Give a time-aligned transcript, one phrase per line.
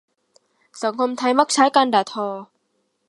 [0.81, 2.27] สังคมไทยมักใช้การด่าทอ